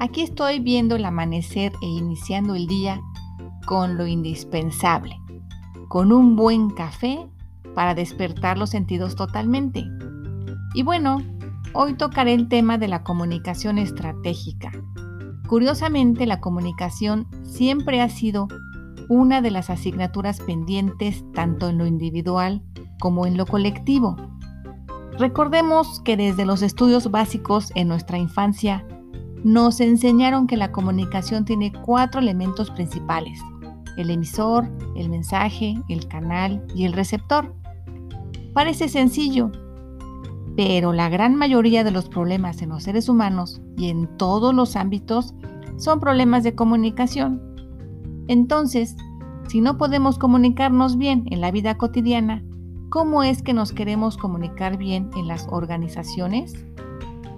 [0.00, 3.02] Aquí estoy viendo el amanecer e iniciando el día
[3.66, 5.20] con lo indispensable,
[5.88, 7.28] con un buen café
[7.74, 9.84] para despertar los sentidos totalmente.
[10.72, 11.18] Y bueno,
[11.74, 14.72] hoy tocaré el tema de la comunicación estratégica.
[15.46, 18.48] Curiosamente, la comunicación siempre ha sido
[19.10, 22.62] una de las asignaturas pendientes tanto en lo individual
[23.00, 24.16] como en lo colectivo.
[25.18, 28.86] Recordemos que desde los estudios básicos en nuestra infancia
[29.44, 33.40] nos enseñaron que la comunicación tiene cuatro elementos principales,
[33.96, 37.54] el emisor, el mensaje, el canal y el receptor.
[38.52, 39.50] Parece sencillo,
[40.56, 44.76] pero la gran mayoría de los problemas en los seres humanos y en todos los
[44.76, 45.34] ámbitos
[45.76, 47.40] son problemas de comunicación.
[48.28, 48.96] Entonces,
[49.48, 52.44] si no podemos comunicarnos bien en la vida cotidiana,
[52.90, 56.54] ¿cómo es que nos queremos comunicar bien en las organizaciones?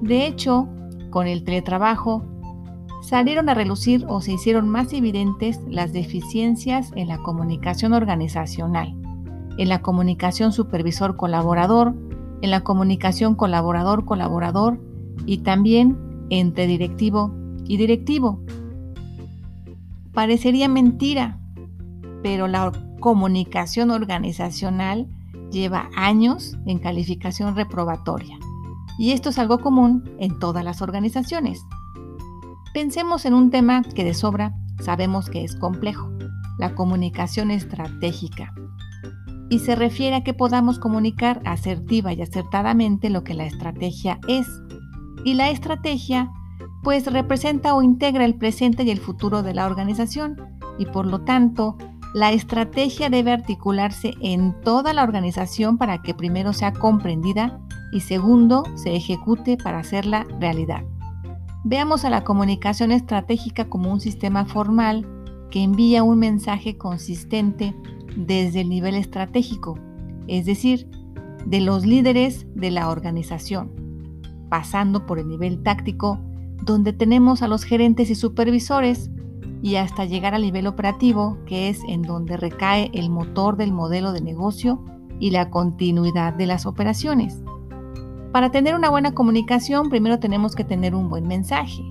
[0.00, 0.68] De hecho,
[1.10, 2.24] con el teletrabajo,
[3.02, 8.94] salieron a relucir o se hicieron más evidentes las deficiencias en la comunicación organizacional,
[9.56, 11.94] en la comunicación supervisor-colaborador,
[12.42, 14.80] en la comunicación colaborador-colaborador
[15.26, 15.98] y también
[16.30, 17.32] entre directivo
[17.64, 18.42] y directivo.
[20.12, 21.38] Parecería mentira,
[22.22, 25.06] pero la comunicación organizacional
[25.50, 28.38] lleva años en calificación reprobatoria.
[28.98, 31.64] Y esto es algo común en todas las organizaciones.
[32.74, 36.10] Pensemos en un tema que de sobra sabemos que es complejo,
[36.58, 38.52] la comunicación estratégica.
[39.48, 44.46] Y se refiere a que podamos comunicar asertiva y acertadamente lo que la estrategia es.
[45.24, 46.30] Y la estrategia
[46.82, 50.36] pues representa o integra el presente y el futuro de la organización
[50.78, 51.76] y por lo tanto
[52.14, 57.60] la estrategia debe articularse en toda la organización para que primero sea comprendida
[57.92, 60.84] y segundo, se ejecute para hacerla realidad.
[61.64, 65.06] Veamos a la comunicación estratégica como un sistema formal
[65.50, 67.74] que envía un mensaje consistente
[68.16, 69.78] desde el nivel estratégico,
[70.26, 70.88] es decir,
[71.46, 73.70] de los líderes de la organización,
[74.48, 76.18] pasando por el nivel táctico,
[76.62, 79.10] donde tenemos a los gerentes y supervisores,
[79.62, 84.12] y hasta llegar al nivel operativo, que es en donde recae el motor del modelo
[84.12, 84.84] de negocio
[85.18, 87.42] y la continuidad de las operaciones.
[88.32, 91.82] Para tener una buena comunicación, primero tenemos que tener un buen mensaje.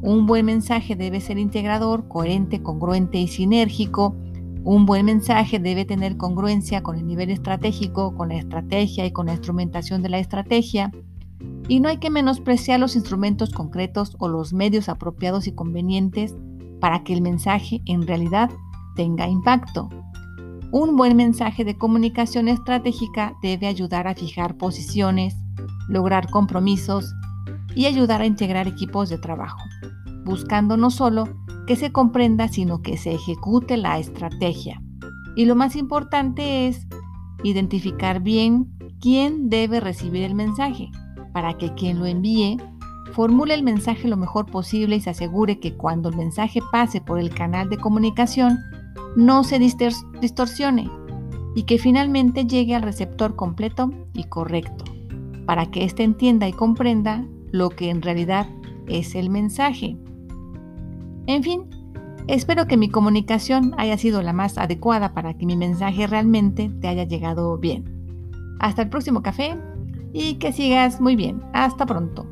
[0.00, 4.16] Un buen mensaje debe ser integrador, coherente, congruente y sinérgico.
[4.64, 9.26] Un buen mensaje debe tener congruencia con el nivel estratégico, con la estrategia y con
[9.26, 10.90] la instrumentación de la estrategia.
[11.68, 16.34] Y no hay que menospreciar los instrumentos concretos o los medios apropiados y convenientes
[16.80, 18.50] para que el mensaje en realidad
[18.96, 19.90] tenga impacto.
[20.72, 25.36] Un buen mensaje de comunicación estratégica debe ayudar a fijar posiciones,
[25.88, 27.14] lograr compromisos
[27.74, 29.62] y ayudar a integrar equipos de trabajo,
[30.24, 31.28] buscando no solo
[31.66, 34.82] que se comprenda, sino que se ejecute la estrategia.
[35.36, 36.86] Y lo más importante es
[37.42, 38.70] identificar bien
[39.00, 40.90] quién debe recibir el mensaje,
[41.32, 42.58] para que quien lo envíe
[43.12, 47.18] formule el mensaje lo mejor posible y se asegure que cuando el mensaje pase por
[47.18, 48.58] el canal de comunicación
[49.16, 50.90] no se distorsione
[51.54, 54.81] y que finalmente llegue al receptor completo y correcto
[55.46, 58.48] para que éste entienda y comprenda lo que en realidad
[58.86, 59.96] es el mensaje.
[61.26, 61.70] En fin,
[62.26, 66.88] espero que mi comunicación haya sido la más adecuada para que mi mensaje realmente te
[66.88, 67.84] haya llegado bien.
[68.58, 69.56] Hasta el próximo café
[70.12, 71.42] y que sigas muy bien.
[71.52, 72.26] Hasta pronto.